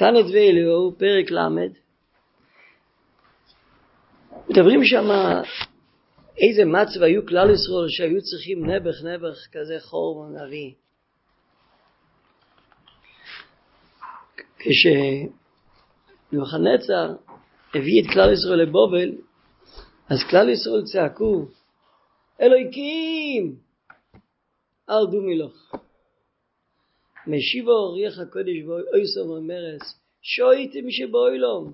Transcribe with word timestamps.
תנת 0.00 0.24
ואליהו, 0.32 0.92
פרק 0.98 1.30
ל', 1.30 1.38
מדברים 4.50 4.84
שם 4.84 5.08
איזה 6.38 6.64
מצב 6.64 7.02
היו 7.02 7.26
כלל 7.26 7.50
ישראל 7.50 7.88
שהיו 7.88 8.22
צריכים 8.22 8.66
נעבך 8.66 9.02
נעבך 9.04 9.46
כזה 9.52 9.76
חור 9.80 10.16
ונביא. 10.16 10.72
כשנבוכדנצר 16.32 17.14
הביא 17.74 18.02
את 18.02 18.06
כלל 18.12 18.32
ישראל 18.32 18.58
לבובל, 18.62 19.12
אז 20.08 20.18
כלל 20.30 20.48
ישראל 20.48 20.82
צעקו, 20.92 21.46
אלוהיקים, 22.40 23.56
אל 24.90 25.06
דו 25.10 25.20
מילוך. 25.20 25.79
משיבו 27.30 27.92
ריח 27.92 28.18
הקודש 28.18 28.56
ואויסו 28.66 29.20
ומרס, 29.20 30.00
שויתם 30.22 30.90
שבאוילום. 30.90 31.72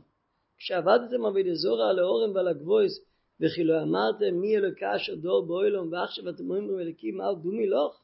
כשעבדתם 0.59 1.27
עבד 1.27 1.52
זורע 1.52 1.88
על 1.91 1.98
האורם 1.98 2.34
ועל 2.34 2.48
הגבויס, 2.48 3.01
וכי 3.41 3.64
לא 3.64 3.83
אמרתם 3.83 4.34
מי 4.34 4.56
אלוקה 4.56 4.97
אשר 4.97 5.14
דור 5.14 5.47
באוילום 5.47 5.92
ועכשיו 5.92 6.28
אתם 6.28 6.50
אומרים 6.50 6.80
אלוקים 6.80 7.20
אל 7.20 7.34
דו 7.34 7.48
מילוך? 7.48 8.00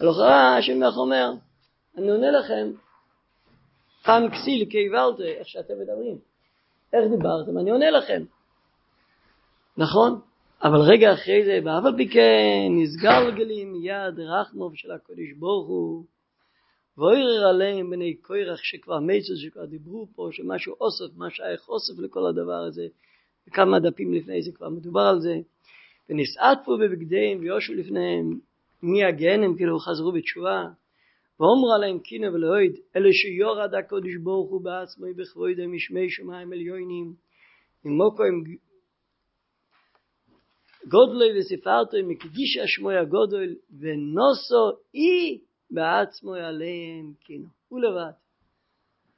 הלוך 0.00 0.16
השם 0.58 0.78
מלך 0.78 0.96
אומר, 0.96 1.32
אני 1.96 2.10
עונה 2.10 2.30
לכם, 2.30 2.72
פעם 4.04 4.30
כסיל 4.30 4.70
כיבלת, 4.70 5.20
איך 5.20 5.48
שאתם 5.48 5.74
מדברים. 5.80 6.18
איך 6.92 7.10
דיברתם? 7.10 7.58
אני 7.58 7.70
עונה 7.70 7.90
לכם. 7.90 8.22
נכון? 9.76 10.20
אבל 10.64 10.80
רגע 10.80 11.12
אחרי 11.12 11.44
זה, 11.44 11.58
ואף 11.64 11.84
על 11.84 11.96
פי 11.96 12.08
כן 12.08 12.68
נסגר 12.70 13.28
לגלים 13.28 13.72
מיד 13.72 14.18
רחמוב 14.18 14.74
של 14.74 14.90
הקודש 14.90 15.32
ברוך 15.38 15.68
הוא. 15.68 16.04
ואוירר 16.98 17.46
עליהם 17.48 17.90
בני 17.90 18.14
קוירח 18.14 18.60
שכבר 18.62 19.00
מצו 19.00 19.36
שכבר 19.36 19.64
דיברו 19.64 20.06
פה 20.14 20.28
שמשהו 20.32 20.74
אוסף, 20.80 21.16
מה 21.16 21.30
שייך 21.30 21.68
אוסף 21.68 21.98
לכל 21.98 22.26
הדבר 22.26 22.64
הזה 22.68 22.86
וכמה 23.48 23.80
דפים 23.80 24.14
לפני 24.14 24.42
זה 24.42 24.52
כבר 24.52 24.68
מדובר 24.68 25.00
על 25.00 25.20
זה. 25.20 25.34
ונסעטפו 26.10 26.78
בבגדיהם 26.78 27.40
ויושו 27.40 27.74
לפניהם 27.74 28.38
מי 28.82 29.04
הגהנם 29.04 29.56
כאילו 29.56 29.78
חזרו 29.78 30.12
בתשובה. 30.12 30.64
ואומר 31.40 31.74
עליהם 31.74 31.98
קינה 31.98 32.32
ולאויד 32.32 32.72
אלה 32.96 33.08
שיורד 33.12 33.74
הקודש 33.74 34.16
ברוך 34.22 34.50
הוא 34.50 34.60
בעצמו 34.60 35.06
בכבודם 35.16 35.72
משמי 35.72 36.10
שמיים 36.10 36.52
עליונים. 36.52 37.12
ממוקו 37.84 38.24
הם 38.24 38.42
גודלוי 40.88 41.40
וסיפרתוי 41.40 42.02
מקדיש 42.02 42.56
השמוי 42.56 42.96
הגודל 42.96 43.54
ונוסו 43.80 44.70
אי 44.94 45.38
בעצמו 45.70 46.34
עליהם 46.34 47.12
קינו. 47.20 47.48
הוא 47.68 47.80
לבד. 47.80 48.12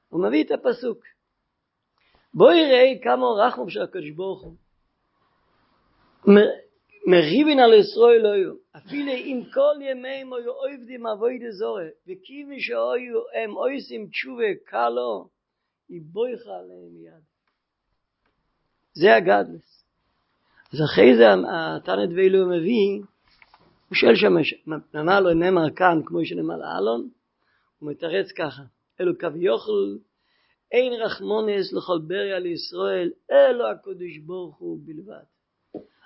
הוא 0.09 0.25
מביא 0.25 0.45
את 0.45 0.51
הפסוק. 0.51 1.05
בואי 2.35 2.73
ראי 2.73 3.01
כמה 3.03 3.27
רחמו 3.27 3.71
של 3.71 3.83
הקדוש 3.83 4.11
ברוך 4.11 4.43
הוא. 4.43 4.55
מריבין 7.07 7.59
על 7.59 7.75
ישראל 7.75 8.23
לא 8.23 8.33
היו. 8.33 8.55
אפילו 8.77 9.13
אם 9.13 9.43
כל 9.55 9.83
ימיהם 9.83 10.33
היו 10.33 10.53
עובדים 10.53 11.07
אבוי 11.07 11.39
דזורי, 11.39 11.89
וכיוון 12.09 12.59
שהיו 12.59 13.23
הם 13.35 13.51
עושים 13.51 14.07
תשובה 14.07 14.55
קלו, 14.65 15.29
יבויך 15.91 16.41
עליהם 16.47 16.95
מיד. 16.95 17.23
זה 18.93 19.17
הגדלס. 19.17 19.74
אז 20.75 20.81
אחרי 20.85 21.17
זה 21.17 21.25
התנת 21.51 22.11
ואילו 22.17 22.47
מביא, 22.47 23.03
הוא 23.89 23.95
שואל 23.95 24.15
שם, 24.17 24.35
נאמר 24.95 25.21
לו 25.21 25.35
נאמר 25.35 25.71
כאן 25.77 26.01
כמו 26.07 26.25
שנאמר 26.25 26.57
לאלון, 26.57 27.09
הוא 27.79 27.91
מתרץ 27.91 28.33
ככה, 28.33 28.63
אלו 29.01 29.19
כביכול 29.19 29.99
אין 30.73 30.93
רחמונס 30.93 31.73
לכל 31.73 31.99
בריה 32.07 32.39
לישראל, 32.39 33.11
אלו 33.33 33.71
הקדוש 33.71 34.19
ברוך 34.27 34.57
הוא 34.57 34.79
בלבד. 34.85 35.25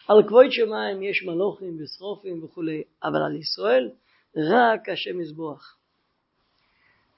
על 0.09 0.29
כבוד 0.29 0.47
שמיים 0.51 1.03
יש 1.03 1.23
מלוכים 1.23 1.77
ושרופים 1.81 2.45
וכולי, 2.45 2.83
אבל 3.03 3.23
על 3.23 3.37
ישראל 3.37 3.91
רק 4.37 4.89
השם 4.89 5.21
יזבוח. 5.21 5.79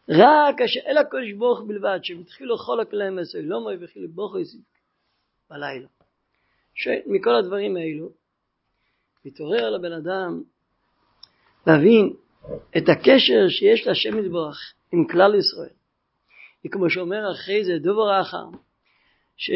רק 0.08 0.60
השם, 0.64 0.80
אל 0.86 0.98
הקדוש 0.98 1.32
ברוך 1.38 1.60
בלבד, 1.66 1.98
שהם 2.02 2.20
התחילו 2.20 2.58
כל 2.58 2.80
הכללי 2.80 3.10
מסוים, 3.10 3.50
לא 3.50 3.60
מוי 3.60 3.76
לבוכו 3.96 4.38
בלילה. 5.50 5.99
שמכל 6.74 7.34
הדברים 7.34 7.76
האלו 7.76 8.10
מתעורר 9.24 9.64
על 9.64 9.74
הבן 9.74 9.92
אדם 9.92 10.42
להבין 11.66 12.12
את 12.76 12.88
הקשר 12.88 13.48
שיש 13.48 13.86
להשם 13.86 14.18
יתברך 14.18 14.74
עם 14.92 15.06
כלל 15.08 15.34
ישראל. 15.34 15.74
וכמו 16.66 16.90
שאומר 16.90 17.32
אחרי 17.32 17.64
זה 17.64 17.78
דובר 17.78 18.20
אחר, 18.20 18.46
ש... 19.36 19.50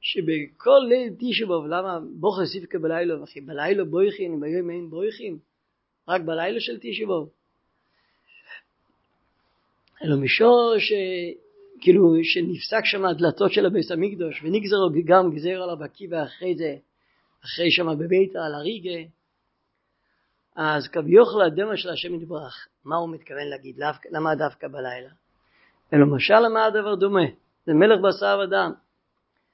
שבכל 0.00 0.80
ליל 0.88 1.12
תשבוב, 1.18 1.66
למה 1.66 1.98
בוכר 2.20 2.46
סיפקה 2.46 2.78
בלילה 2.78 3.22
וכי 3.22 3.40
בלילה 3.40 3.84
בויכין, 3.84 4.40
ביום 4.40 4.70
אין 4.70 4.90
בויכין, 4.90 5.38
רק 6.08 6.20
בלילה 6.20 6.60
של 6.60 6.78
תשבוב. 6.80 7.30
אלא 10.04 10.16
מישור 10.16 10.74
ש... 10.78 10.92
כאילו 11.80 12.14
שנפסק 12.22 12.84
שם 12.84 13.04
הדלתות 13.04 13.52
של 13.52 13.66
הבית 13.66 13.90
המקדוש 13.90 14.42
ונגזר 14.42 14.76
גם 15.04 15.30
גזר 15.34 15.62
על 15.62 15.82
עקיבא 15.82 16.22
אחרי 16.22 16.54
זה, 16.56 16.76
אחרי 17.44 17.70
שם 17.70 17.98
בביתה 17.98 18.38
על 18.46 18.54
הריגה, 18.54 19.10
אז 20.56 20.88
כביכול 20.88 21.42
הדמה 21.42 21.76
של 21.76 21.90
השם 21.90 22.14
יתברך, 22.14 22.68
מה 22.84 22.96
הוא 22.96 23.10
מתכוון 23.10 23.48
להגיד? 23.50 23.80
למה 24.10 24.34
דווקא 24.34 24.68
בלילה? 24.68 25.10
אלא 25.92 26.06
משל 26.06 26.40
למה 26.40 26.64
הדבר 26.64 26.94
דומה? 26.94 27.26
זה 27.66 27.74
מלך 27.74 28.00
בשר 28.00 28.40
ודם, 28.44 28.72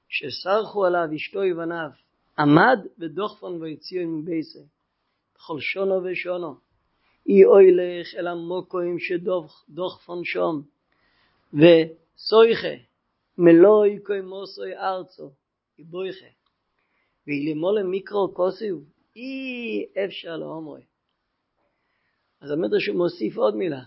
שסרחו 0.08 0.84
עליו 0.84 1.08
אשתו 1.16 1.40
ובניו, 1.52 1.90
עמד 2.38 2.78
בדוחפון 2.98 3.62
ויציאו 3.62 4.08
מבייסה, 4.08 4.58
בכל 5.36 5.60
שונו 5.60 6.04
ושונו. 6.04 6.54
אי 7.26 7.44
אוי 7.44 7.72
לך 7.72 8.14
אל 8.14 8.26
המוקוים 8.26 8.96
שדוחפון 8.98 10.24
שום, 10.24 10.62
סויכה 12.16 12.82
מלוי 13.38 13.98
קוי 14.02 14.20
מוסוי 14.20 14.76
ארצו 14.76 15.32
יבויכה 15.78 16.26
ואילמול 17.26 17.82
מיקרו 17.82 18.34
קוסיו 18.34 18.76
אי 19.16 19.86
אפשר 20.04 20.36
להומוי. 20.36 20.82
אז 22.40 22.50
המדרש 22.50 22.88
מוסיף 22.88 23.36
עוד 23.36 23.56
מילה. 23.56 23.82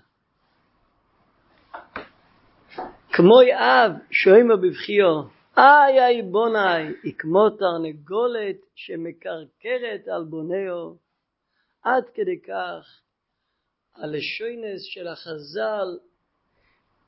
כמו 3.14 3.42
אב 3.42 3.92
שוימו 4.12 4.58
בבחיו 4.58 5.36
איי 5.58 6.00
איי 6.00 6.22
בונאי 6.22 6.84
היא 7.04 7.14
כמו 7.18 7.50
תרנגולת 7.50 8.58
שמקרקרת 8.76 10.08
על 10.08 10.24
בונאו 10.24 10.98
עד 11.84 12.04
כדי 12.14 12.42
כך 12.42 13.02
על 13.94 14.16
השוינס 14.16 14.82
של 14.84 15.08
החז"ל 15.08 16.00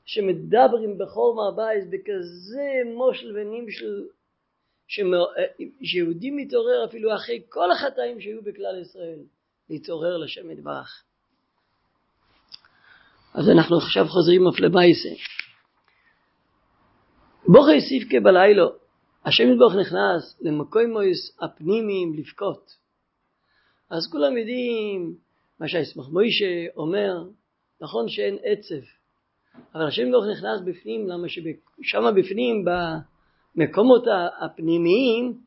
שמדברים 0.08 0.98
בכל 0.98 1.32
מהבייס 1.36 1.84
בכזה 1.90 2.92
מושל 2.94 3.36
ונמשל 3.36 4.04
שיהודי 5.82 6.30
מתעורר 6.30 6.84
אפילו 6.84 7.14
אחרי 7.14 7.42
כל 7.48 7.70
החטאים 7.72 8.20
שהיו 8.20 8.42
בכלל 8.42 8.80
ישראל 8.82 9.18
להתעורר 9.70 10.16
לשם 10.16 10.50
יתברך. 10.50 11.02
אז 13.34 13.48
אנחנו 13.48 13.76
עכשיו 13.76 14.04
חוזרים 14.08 14.48
אף 14.48 14.60
לבייסה. 14.60 15.08
בוכי 17.46 17.80
סיפקה 17.80 18.20
בלילו, 18.20 18.68
השם 19.24 19.52
יתברך 19.52 19.74
נכנס 19.80 20.40
למקוימויס 20.40 21.36
הפנימיים 21.40 22.14
לבכות. 22.14 22.70
אז 23.90 24.12
כולם 24.12 24.36
יודעים 24.36 25.16
מה 25.60 25.68
שהישמח 25.68 26.08
מוישה 26.08 26.66
אומר, 26.76 27.24
נכון 27.80 28.08
שאין 28.08 28.38
עצב, 28.42 28.97
אבל 29.74 29.86
השם 29.86 30.10
ברוך 30.10 30.24
נכנס 30.24 30.60
בפנים, 30.64 31.08
למה 31.08 31.28
ששם 31.28 32.14
בפנים, 32.16 32.64
במקומות 33.56 34.04
הפנימיים, 34.40 35.38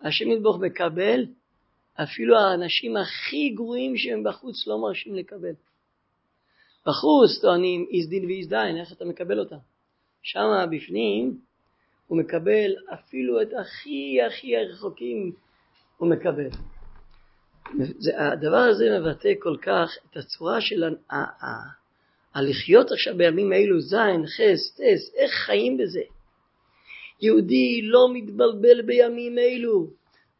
השם 0.00 0.30
יתברך 0.30 0.56
מקבל 0.60 1.26
אפילו 2.02 2.38
האנשים 2.38 2.96
הכי 2.96 3.48
גרועים 3.48 3.96
שהם 3.96 4.24
בחוץ 4.24 4.66
לא 4.66 4.78
מרשים 4.78 5.14
לקבל. 5.14 5.54
בחוץ 6.86 7.40
טוענים 7.42 7.86
איז 7.90 8.08
דין 8.08 8.24
ואיז 8.24 8.48
דיין, 8.48 8.76
איך 8.76 8.92
אתה 8.92 9.04
מקבל 9.04 9.38
אותם? 9.38 9.56
שם 10.22 10.66
בפנים 10.70 11.38
הוא 12.06 12.18
מקבל 12.18 12.74
אפילו 12.94 13.42
את 13.42 13.48
הכי 13.60 14.22
הכי 14.22 14.56
הרחוקים 14.56 15.32
הוא 15.96 16.08
מקבל. 16.08 16.48
זה, 17.78 18.10
הדבר 18.32 18.56
הזה 18.56 18.98
מבטא 19.00 19.32
כל 19.38 19.56
כך 19.62 19.90
את 20.10 20.16
הצורה 20.16 20.60
של 20.60 20.84
על 20.84 20.96
לחיות 22.42 22.92
עכשיו 22.92 23.16
בימים 23.16 23.52
האלו 23.52 23.80
זין, 23.80 24.26
חס, 24.26 24.76
טס, 24.76 25.14
איך 25.14 25.32
חיים 25.32 25.76
בזה? 25.76 26.02
יהודי 27.20 27.82
לא 27.82 28.08
מתבלבל 28.12 28.82
בימים 28.82 29.38
אלו. 29.38 29.86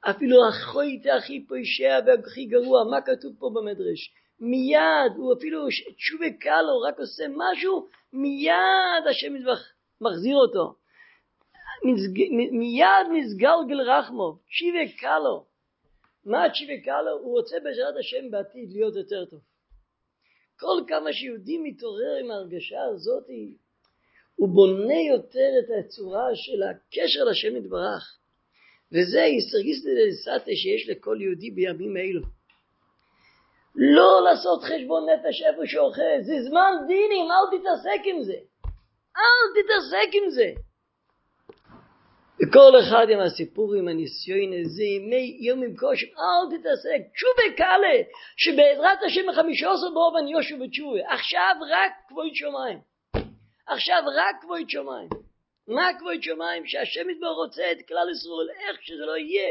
אפילו 0.01 0.49
החויטה 0.49 1.15
הכי 1.15 1.45
פושע 1.49 1.99
והכי 2.07 2.45
גרוע, 2.45 2.85
מה 2.85 3.01
כתוב 3.01 3.33
פה 3.39 3.51
במדרש? 3.55 4.13
מיד, 4.41 5.13
הוא 5.17 5.35
אפילו 5.35 5.67
תשובה 5.97 6.31
קל 6.41 6.63
לו, 6.63 6.81
רק 6.81 6.99
עושה 6.99 7.25
משהו, 7.37 7.87
מיד 8.13 9.07
השם 9.11 9.37
יתברך 9.37 9.73
מחזיר 10.01 10.37
אותו. 10.37 10.75
מיד 12.53 13.07
נסגלגל 13.13 13.81
רחמו, 13.81 14.39
תשיבה 14.49 14.99
קל 15.01 15.19
לו. 15.19 15.45
מה 16.25 16.51
תשיבה 16.51 16.73
קל 16.85 17.03
לו? 17.03 17.19
הוא 17.23 17.39
רוצה 17.39 17.57
בעזרת 17.65 17.95
השם 18.01 18.31
בעתיד 18.31 18.73
להיות 18.73 18.97
יותר 18.97 19.25
טוב. 19.25 19.41
כל 20.61 20.83
כמה 20.87 21.13
שיהודי 21.13 21.59
מתעורר 21.59 22.17
עם 22.21 22.31
ההרגשה 22.31 22.83
הזאת, 22.85 23.25
הוא 24.37 24.49
בונה 24.49 25.01
יותר 25.01 25.51
את 25.59 25.71
הצורה 25.79 26.29
של 26.35 26.63
הקשר 26.63 27.25
לשם 27.25 27.57
יתברך. 27.57 28.19
וזה 28.93 29.23
היסטרגיסטי 29.23 29.89
דסטה 30.11 30.51
שיש 30.55 30.89
לכל 30.89 31.19
יהודי 31.21 31.51
בימים 31.51 31.97
אלו. 31.97 32.23
לא 33.75 34.21
לעשות 34.25 34.63
חשבון 34.63 35.07
נפש 35.11 35.43
איפה 35.43 35.63
שאוכל, 35.67 36.23
זה 36.23 36.35
זמן 36.49 36.73
דינים, 36.87 37.27
אל 37.31 37.59
תתעסק 37.59 38.03
עם 38.05 38.23
זה. 38.23 38.39
אל 39.17 39.63
תתעסק 39.63 40.11
עם 40.13 40.31
זה. 40.31 40.53
וכל 42.43 42.73
אחד 42.81 43.07
עם 43.11 43.21
הסיפור, 43.21 43.75
עם 43.75 43.89
הניסיון 43.89 44.53
הזה, 44.61 44.83
ימי 44.83 45.39
יום 45.41 45.63
עם 45.63 45.77
קושם, 45.77 46.07
אל 46.07 46.59
תתעסק, 46.59 47.01
תשובה 47.15 47.57
קלה, 47.57 47.97
שבעזרת 48.37 49.03
השם 49.07 49.21
בחמישה 49.29 49.73
עשר 49.73 49.91
באופן 49.95 50.29
יושו 50.29 50.59
בתשובה, 50.59 51.15
עכשיו 51.15 51.55
רק 51.71 51.93
כבוד 52.09 52.31
שמיים, 52.35 52.79
עכשיו 53.67 54.03
רק 54.17 54.37
כבוד 54.43 54.71
שמיים, 54.71 55.09
מה 55.69 55.91
כבוד 55.99 56.23
שמיים? 56.23 56.67
שהשם 56.67 57.11
יתבר 57.11 57.29
רוצה 57.29 57.63
את 57.73 57.89
כלל 57.89 58.11
ישראל, 58.11 58.49
איך 58.51 58.83
שזה 58.83 59.07
לא 59.07 59.17
יהיה, 59.17 59.51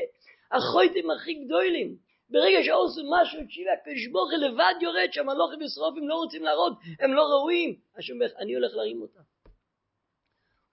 החויטים 0.51 1.11
הכי 1.11 1.33
גדולים, 1.33 1.95
ברגע 2.29 2.63
שעושים 2.63 3.05
משהו 3.09 3.39
תשיבה, 3.47 3.71
ברוך 4.11 4.31
הוא 4.31 4.39
לבד 4.39 4.73
יורד 4.81 5.09
שהמלוכים 5.11 5.61
ושרופים 5.61 6.07
לא 6.07 6.15
רוצים 6.15 6.43
להראות, 6.43 6.73
הם 6.99 7.13
לא 7.13 7.21
ראויים, 7.21 7.75
השם 7.97 8.13
אומר, 8.13 8.27
אני 8.39 8.55
הולך 8.55 8.75
להרים 8.75 9.01
אותם, 9.01 9.21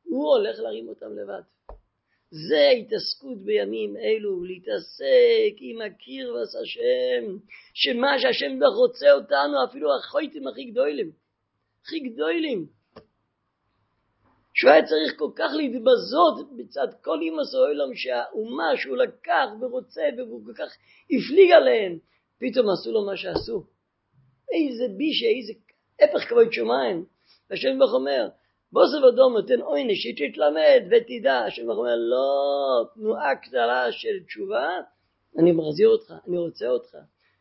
הוא 0.02 0.28
הולך 0.36 0.58
להרים 0.60 0.88
אותם 0.88 1.18
לבד. 1.18 1.42
זה 2.34 2.58
ההתעסקות 2.58 3.38
בימים 3.44 3.96
אלו, 3.96 4.44
להתעסק 4.44 5.54
עם 5.58 5.80
הקרבס 5.80 6.56
השם, 6.62 7.36
שמה 7.74 8.18
שהשם 8.18 8.64
רוצה 8.76 9.12
אותנו, 9.12 9.64
אפילו 9.70 9.96
החויטים 9.96 10.48
הכי 10.48 10.64
גדולים, 10.64 11.10
הכי 11.82 12.00
גדולים, 12.00 12.66
שהוא 14.54 14.70
היה 14.70 14.82
צריך 14.82 15.18
כל 15.18 15.30
כך 15.36 15.50
להתבזות 15.56 16.52
מצד 16.56 16.88
כל 17.02 17.20
אימוס 17.20 17.54
העולם 17.54 17.94
שהאומה 17.94 18.76
שהוא 18.76 18.96
לקח 18.96 19.46
ורוצה 19.60 20.02
והוא 20.16 20.46
כל 20.46 20.52
כך 20.54 20.76
הפליג 21.10 21.50
עליהם, 21.50 21.98
פתאום 22.40 22.66
עשו 22.70 22.92
לו 22.92 23.06
מה 23.06 23.16
שעשו. 23.16 23.64
איזה 24.52 24.84
בישה, 24.96 25.26
איזה 25.26 25.52
הפך 26.00 26.28
כבוד 26.28 26.52
שמיים. 26.52 27.04
והשם 27.50 27.78
ברוך 27.78 27.94
אומר, 27.94 28.28
בוסר 28.74 29.04
ודום 29.04 29.32
נותן 29.32 29.60
עונש, 29.60 30.06
שתתלמד 30.06 30.82
ותדע. 30.90 31.38
השם 31.38 31.70
אומר, 31.70 31.96
לא, 31.96 32.24
תנועה 32.94 33.36
קצרה 33.36 33.92
של 33.92 34.24
תשובה, 34.26 34.68
אני 35.38 35.52
מחזיר 35.52 35.88
אותך, 35.88 36.14
אני 36.28 36.38
רוצה 36.38 36.68
אותך. 36.68 36.96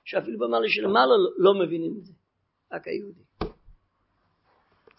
שאפילו 0.06 0.40
במעלה 0.40 0.70
של 0.70 0.88
מעלה 0.88 1.14
לא 1.38 1.54
מבינים 1.54 1.96
את 2.00 2.06
זה, 2.06 2.14
רק 2.72 2.88
היהודי. 2.88 3.22